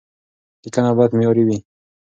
[0.63, 1.57] لیکنه باید معیاري وي.